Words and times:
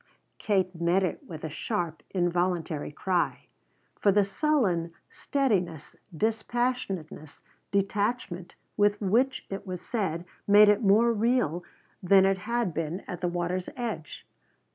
Kate 0.39 0.73
met 0.81 1.03
it 1.03 1.23
with 1.27 1.43
a 1.43 1.49
sharp, 1.51 2.01
involuntary 2.09 2.91
cry. 2.91 3.45
For 3.99 4.11
the 4.11 4.25
sullen 4.25 4.93
steadiness, 5.11 5.95
dispassionateness, 6.17 7.43
detachment 7.69 8.55
with 8.75 8.99
which 8.99 9.45
it 9.51 9.67
was 9.67 9.83
said 9.83 10.25
made 10.47 10.69
it 10.69 10.81
more 10.81 11.13
real 11.13 11.63
than 12.01 12.25
it 12.25 12.39
had 12.39 12.73
been 12.73 13.01
at 13.01 13.21
the 13.21 13.27
water's 13.27 13.69
edge. 13.77 14.25